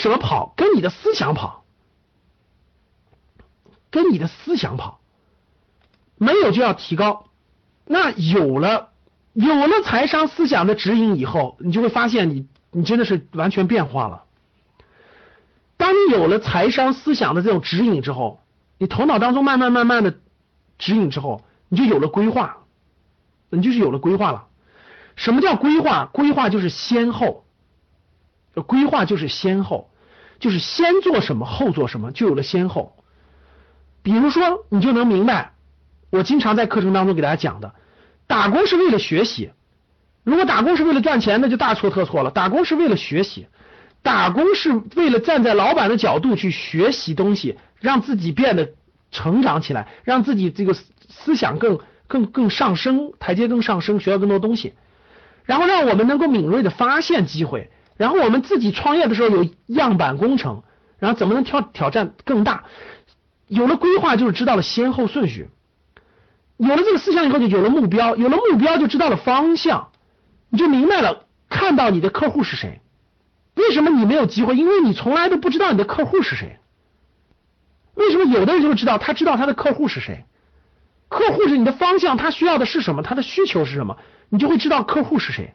[0.00, 0.52] 什么跑？
[0.56, 1.64] 跟你的思想跑，
[3.90, 5.00] 跟你的思想跑。
[6.16, 7.26] 没有就要提高，
[7.86, 8.90] 那有了
[9.32, 14.24] 有了财商思想的指引以后，你就会发现你你真的是完全变化了。
[15.76, 18.42] 当你有了财商思想的这种指引之后，
[18.76, 20.18] 你头脑当中慢慢慢慢的
[20.78, 22.64] 指引之后，你就有了规划，
[23.48, 24.46] 你就是有了规划了。
[25.16, 26.06] 什么叫规划？
[26.12, 27.44] 规划就是先后，
[28.66, 29.89] 规划就是先后，
[30.40, 32.96] 就是先做什么后做什么，就有了先后。
[34.02, 35.52] 比如说，你就能明白。
[36.10, 37.74] 我经常在课程当中给大家讲的，
[38.26, 39.52] 打工是为了学习。
[40.24, 42.30] 如果打工是为了赚钱，那就大错特错了。
[42.30, 43.46] 打工是为了学习，
[44.02, 48.72] 打工是为了站在老板的角度去学习东西，让自己变得
[49.10, 54.74] 成长起来，让自己这个思想更更更上升，台阶更上升，学到更多东西，
[55.44, 57.70] 然后让我们能够敏锐的发现机会，
[58.00, 60.62] 然后我们自己创业的时候有样板工程，
[60.98, 62.64] 然后怎么能挑挑战更大？
[63.46, 65.50] 有了规划，就是知道了先后顺序。
[66.56, 69.90] 有了这个思想以后，就有了目标，有了目标就知道了方向，
[70.48, 72.80] 你就明白了，看到你的客户是谁。
[73.54, 74.56] 为什么你没有机会？
[74.56, 76.56] 因为你从来都不知道你的客户是谁。
[77.92, 78.96] 为什么有的人就知道？
[78.96, 80.24] 他知道他的客户是谁，
[81.10, 83.98] 客户是你的方向，他需要的是什么，他的需求是什么，
[84.30, 85.52] 你就会知道客户是谁。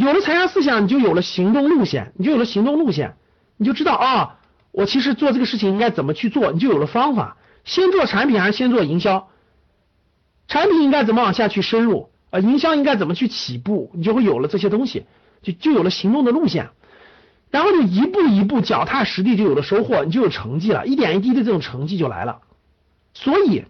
[0.00, 3.16] 有了财商思想，你就有了行动路线，你就有了行动路线，
[3.58, 4.38] 你就知道啊，
[4.72, 7.36] 我其实做这个事情应该怎么去做，你就有了方法。
[7.64, 9.28] 先做产品还是先做营销？
[10.48, 12.40] 产品应该怎么往下去深入啊？
[12.40, 13.90] 营销应该怎么去起步？
[13.94, 15.04] 你就会有了这些东西，
[15.42, 16.70] 就就有了行动的路线，
[17.50, 22.40] 然后就一步一步脚踏实地，就有了收获，你就有成绩了，一点一滴的这种成绩就来了。
[23.12, 23.64] 所以，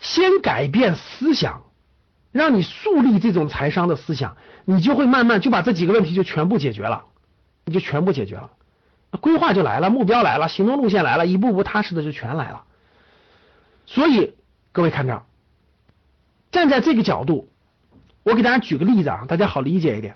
[0.00, 1.62] 先改变思想，
[2.32, 7.04] 让你树立这种财商的思想，你就会慢慢就把这几个问题就全部解决了，
[7.64, 8.50] 你就全部解决了，
[9.20, 12.64] 规划就来了，目标来了，行动路线来了，一步步踏实的就全来了。
[13.86, 14.34] 所以。
[14.72, 15.24] 各位看着，
[16.52, 17.50] 站在这个角度，
[18.22, 20.14] 我给大家举个例子啊，大家好理解一点。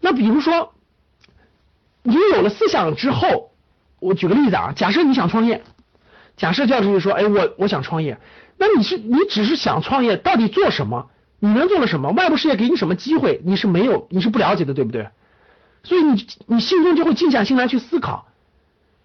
[0.00, 0.74] 那比如说，
[2.02, 3.52] 你有了思想之后，
[4.00, 5.64] 我举个例子啊，假设你想创业，
[6.36, 8.20] 假设教授就说，哎，我我想创业，
[8.58, 11.08] 那你是你只是想创业，到底做什么？
[11.38, 12.10] 你能做了什么？
[12.10, 13.40] 外部世界给你什么机会？
[13.44, 15.10] 你是没有，你是不了解的，对不对？
[15.82, 18.26] 所以你你心中就会静下心来去思考，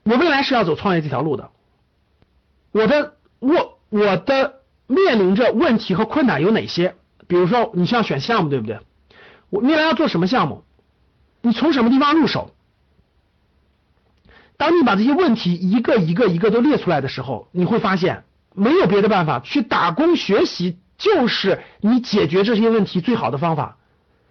[0.03, 1.49] 我未来是要走创业这条路的，
[2.71, 4.61] 我的我我的。
[4.87, 6.95] 面临着问题和困难有哪些？
[7.27, 8.81] 比如说，你需要选项目，对不对？
[9.49, 10.65] 我未来要做什么项目？
[11.41, 12.51] 你从什么地方入手？
[14.57, 23.77] 当你把这些问题一个一个一个都列出来的时候，你会发现没有别的办法，去打工学习就是你解决这些问题最好的方法。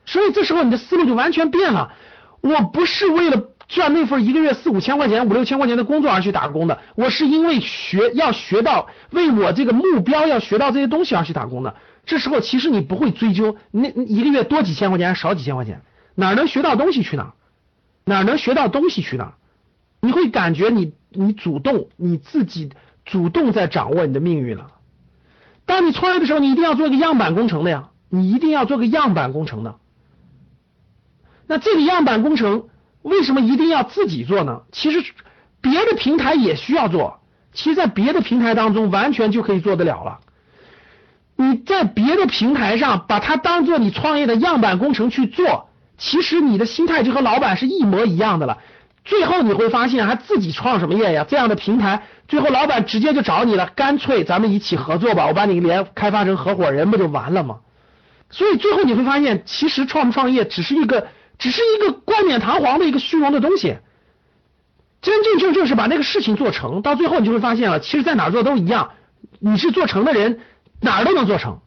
[0.07, 1.93] 所以这时候你的思路就完全变了。
[2.41, 3.49] 我不是为了。
[3.71, 11.77] 赚那份一个月四五千块钱、五六千块钱的工作而去打工的，我是因为学要学到为我这个目标要学到这些东西而去打工的。
[12.05, 15.83] 这时候其实你不会追究那一个月多几千块钱少几千块钱，
[16.17, 17.35] 哪能学到东西去哪？
[18.05, 19.35] 哪能学到东西去哪？
[20.01, 22.71] 你会感觉你你主动你自己
[23.05, 24.73] 主动在掌握你的命运了。
[25.71, 29.77] 当你创业的时候，你一定要做一个样板工程的呀，你一定要做个样板工程的。
[31.47, 32.65] 那这个样板工程。
[33.03, 34.61] 为什么一定要自己做呢？
[34.73, 35.03] 其实
[35.63, 37.21] 别的平台也需要做，
[37.55, 40.21] 其实，在别的平台当中完全就可以做得了了。
[41.35, 48.59] 你在别的平台上把它当做你创业的样板工程去做，其实你的心态就和老板是一模一样的了。
[49.11, 51.27] 最后你会发现，还自己创什么业呀？
[51.29, 57.59] 这样的平台，最后老板直接就找你了，干脆咱们一起合作吧，我把你连开发成合伙人，不就完了吗？
[58.31, 61.09] 所以最后你会发现，其实创不创业只是一个。
[61.41, 63.79] 只是一个冠冕堂皇的一个虚荣的东西，
[65.01, 68.91] 真真正正是把那个事情做成，到最后你就会发现了，其实在哪做都一样。
[69.39, 70.41] 你是做成的人，
[70.83, 71.61] 哪儿都能做成。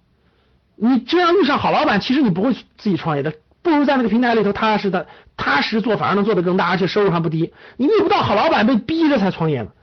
[0.76, 3.34] 你这样遇上好老板，其实你不会自己创业的，
[3.64, 5.08] 不如在那个平台里头踏实的
[5.44, 7.54] 踏实做，反而能做得更大，而且收入还不低。
[7.76, 9.74] 你遇不到好老板，被逼着才创业呢。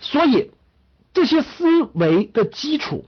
[0.00, 0.50] 所以
[1.14, 3.06] 这些思维的基础，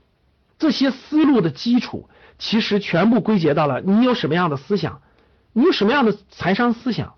[0.57, 2.07] 这些思路的基础，
[2.39, 5.01] 其实全部归结到了你有什么样的思想。
[5.51, 7.15] 你有什么样的财商思想？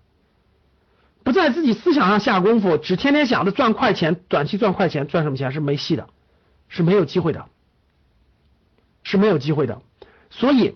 [1.22, 6.08] 不在自己思想上下功夫，只天天想着赚快钱，短期赚快钱，赚什么钱是没戏的，
[6.68, 7.46] 是没有机会的，
[9.04, 9.82] 是没有机会的。
[10.30, 10.74] 所以，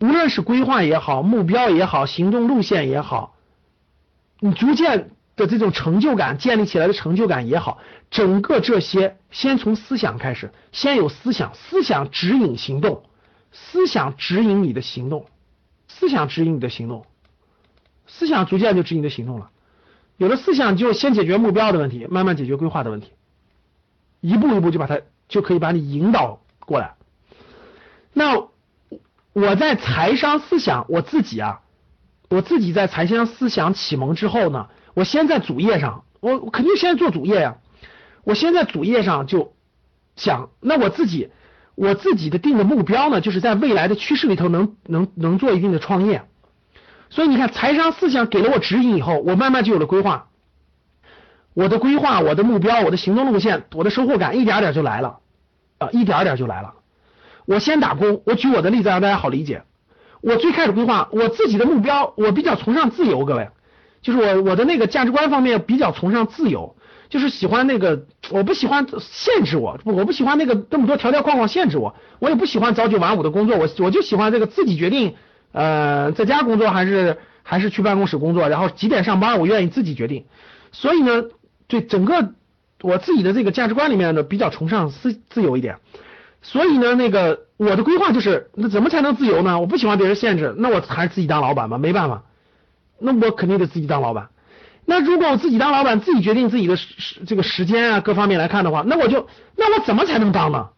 [0.00, 3.36] 无论是规划也好，目标也好，行动路线也好，
[4.40, 7.78] 你逐渐的这种成就感建立起来的成就感也好，
[8.10, 13.04] 整个这些先从思想开始，先有思想，思想指引行动，
[13.52, 15.26] 思想指引你的行动。
[15.92, 17.04] 思想指引你的行动，
[18.06, 19.50] 思想逐渐就指引你的行动了。
[20.16, 23.10] 有了思想，就先解决目标的问题，慢慢解决规划的问题，
[24.20, 26.94] 一步一步就把它就可以把你引导过来。
[28.12, 28.49] 那
[29.40, 31.60] 我在财商思想，我自己啊，
[32.28, 37.56] 我自己在财商思想启蒙之后呢，我先在主页上，我我肯定先做主页呀。
[38.22, 39.54] 我先在主页上就
[40.14, 41.30] 讲，那我自己
[41.74, 46.26] 我自己的定的目标呢，就是在未来的趋势里头能能能做一定的创业。
[47.08, 50.28] 所以你看，财商思想给了我指引以后，我慢慢就有了规划。
[51.54, 55.20] 我的规划、我的目标、我的行动路线、我的收获感，一点点就来了
[55.78, 56.74] 啊，一点点就来了。
[57.46, 59.62] 我先打工，我举我的例子让大家好理解。
[60.20, 63.48] 我最开始规划我自己的目标，我比较崇尚自由，各位，
[64.02, 66.76] 就是我我的那个价值观方面比较崇尚自由，
[67.08, 75.14] 就是喜欢那个，我不喜欢限制我，我不喜欢那个那么多条条框框限制我，我也不喜欢早九晚五的工作，我我就喜欢这个自己决定。
[75.52, 80.26] 呃，在家工作还是还是去办公室工作，然后几点上班，我愿意自己决定。
[80.70, 81.24] 所以呢，
[81.66, 82.34] 对整个
[82.82, 85.78] 我自己的这个价值观里面呢，比较崇尚自自由一点。
[86.42, 89.60] 所以呢，那个我的规划就是，那怎么才能自由呢？
[89.60, 92.22] 我不喜欢别人限制，那我还是自己当老板吧，没办法。
[92.98, 94.28] 那我肯定得自己当老板。
[94.86, 100.68] 那如果我自己当老板，自己决定自己的时这个时间啊各方面来看的话，那我就那我怎么才能当呢？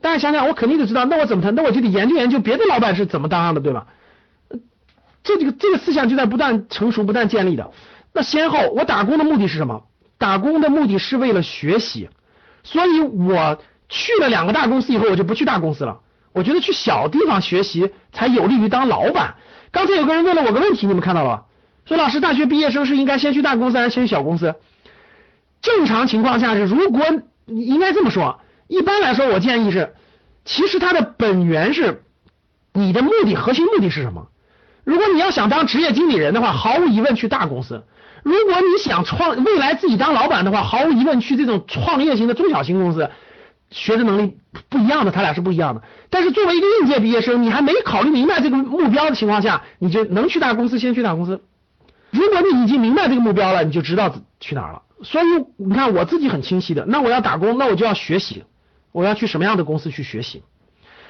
[0.00, 1.54] 大家想想，我肯定得知道，那我怎么谈？
[1.54, 3.86] 那我就得研究研究别的老板是怎么当的，对吧？
[5.22, 7.70] 这这个这个思想就在不断成熟、不断建立的。
[8.12, 9.84] 那先后，我打工的目的是什么？
[10.18, 12.10] 打工的目的是为了学习，
[12.64, 13.58] 所以我
[13.92, 16.00] 去了两个大公司以后，我就不去大公司了。
[16.32, 19.34] 我觉得去小地方学习才有利于当老板。
[19.70, 21.44] 刚才有个人问了我个问题，你们看到了？
[21.84, 24.54] 说老师，大学毕业生是应该先去大公司还是先去小公司？
[25.60, 27.04] 正常情况下是，如果
[27.44, 28.40] 你应该这么说。
[28.66, 29.94] 一般来说，我建议是，
[30.46, 32.04] 其实它的本源是
[32.72, 34.28] 你的目的，核心目的是什么？
[34.84, 37.82] 如果你要想当职业经理人的话，毫无疑问去大公司；
[38.22, 43.10] 如果你想创未来自己当老板的话，毫无疑问去这种创业型的中小型公司，
[43.72, 44.36] 学的能力
[44.68, 45.82] 不一样的，他俩是不一样的。
[46.10, 51.42] 但是作为一个应届毕业生，你还没考虑明白这个目标的情况下，你就能去大公司，先去大公司。
[52.10, 54.82] 如果你已经明白这个目标了，你就知道去哪儿了。
[55.02, 55.24] 所以
[55.56, 58.44] 你看，我自己很清晰的，那我要打工，那我就要学习。
[58.92, 60.42] 我要去什么样的公司去学习？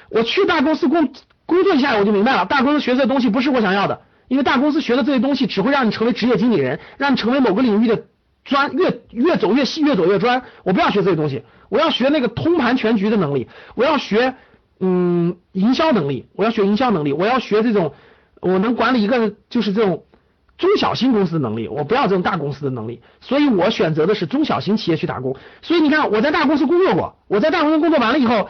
[0.09, 1.13] 我去大公司工
[1.47, 2.47] 工作一下，我就明白了。
[2.47, 8.05] 大公司学这东西不是我想要的，因为大公司学的这些东西只会让你成为职业经理人，让你成为某个领域的
[8.45, 10.43] 专，越越走越细，越走越专。
[10.65, 14.35] 我不要学这些东西，我要学那个通盘全局的能力，我要学
[14.81, 17.95] 嗯营销能力，我要学营销能力，我要学这种
[18.41, 20.05] 我能管理一个就是这种。
[20.59, 25.35] 中小型公司的能力，我不要这种大公司的能力，所以我选择的是中小型企业去打工。
[25.61, 28.49] 所以你看，我在大公司工作过，我在大公司工作完了以后，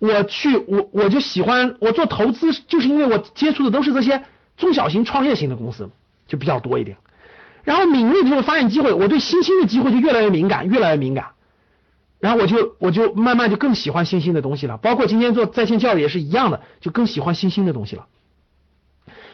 [0.00, 4.24] 我去我我就喜欢我做投资，就是因为我接触的都是这些
[4.56, 5.88] 中小型创业型的公司，
[6.26, 6.96] 就比较多一点。
[7.64, 11.28] 然后敏锐的时候发现机会，我对新兴的机会就越来越敏感，越来越敏感。
[12.20, 18.06] 然后我就我就慢慢就更喜欢新兴的东西了，包括今天做在线教育也是一样的，就更喜欢新兴的东西了。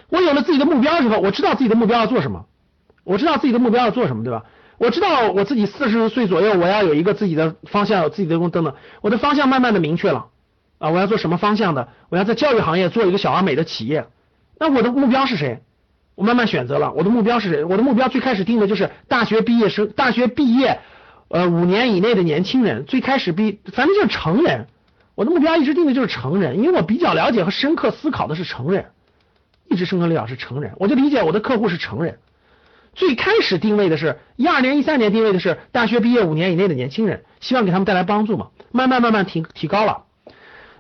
[0.09, 2.47] 我有了自己的目标之后，我知道自己的目标要做什么，
[3.05, 4.45] 我知道自己的目标要做什么，对吧？
[4.79, 10.29] 我知道我自己四十岁左右，我要有一个自己的方向，有自己的工等等，我的方向慢慢的明确了
[10.79, 11.89] 啊，我要做什么方向的？
[12.09, 14.07] 我要在教育行业做一个小而美的企业。
[14.59, 15.63] 那我的目标是谁？
[16.21, 17.65] 我慢慢选择了，我的目标是谁？
[17.65, 20.81] 我的目标最开始定的就是大学毕业生，大学毕业
[21.29, 24.67] 呃五年以内的年轻人，最开始毕反正就是成人。
[25.15, 28.91] 我的目标一直定的就是成人，因为我比较了解和深刻思考的是成人。
[29.67, 32.19] 一直生存力导是成人，我就理解我的客户是成人。
[32.93, 38.49] 最开始定位的是一二年、一三年定位的是大学毕业五年以内的年轻人，希望给他们带来帮助嘛。
[38.73, 40.03] 慢慢慢慢提提高了，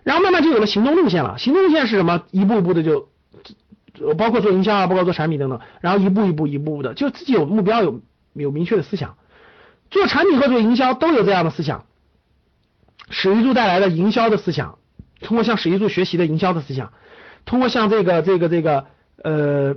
[0.03, 1.38] 然后慢慢就有了行动路线了。
[1.38, 2.25] 行动路线是什么？
[2.31, 3.09] 一步一步的就
[4.16, 8.00] 包括做营销啊，包括做产品等等，然后一步一步一步步的，就自己有目标，有
[8.33, 9.16] 有明确的思想。
[9.90, 11.85] 做产品和做营销都有这样的思想。
[13.11, 14.78] 史玉柱带来的营销的思想，
[15.21, 16.92] 通过向史玉柱学习的营销的思想。
[17.45, 19.76] 通过向这个这个这个呃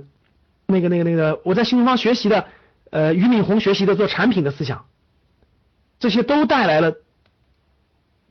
[0.66, 2.46] 那个那个那个我在新东方学习的
[2.90, 4.86] 呃俞敏洪学习的做产品的思想，
[5.98, 6.94] 这些都带来了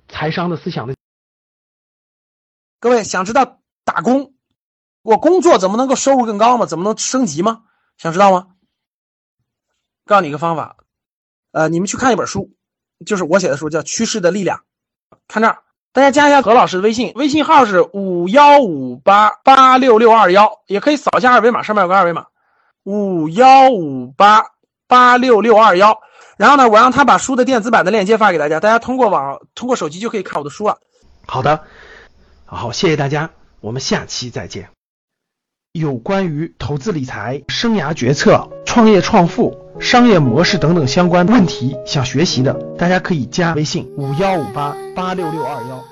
[0.07, 0.95] 财商的思想的。
[2.79, 4.33] 各位想知道打工
[5.03, 6.65] 我工作怎么能够收入更高吗？
[6.65, 7.61] 怎么能升级吗？
[7.97, 8.47] 想知道吗？
[10.05, 10.77] 告诉你一个方法，
[11.51, 12.49] 呃，你们去看一本书，
[13.05, 14.57] 就是我写的书，叫《趋势的力量》，
[15.27, 15.59] 看这儿。
[15.91, 22.25] 大家加一下何老师的微信，微信号是五幺五八八六六二幺，也可以扫一下二维码，上面有个二维码，
[22.83, 24.43] 五幺五八
[24.87, 25.99] 八六六二幺。
[26.35, 30.79] 然后呢，我让他把书的电子版的链接发给大家，大家通过网通过手机就可以看我的书了。
[31.27, 31.63] 好的，
[32.45, 33.29] 好，谢谢大家，
[33.61, 34.69] 我们下期再见。
[35.73, 45.83] 有关于投资理财、生涯决策、创业创富、商业模式等等相关问题想学习的，大家可以加微信五幺五八八六六二幺。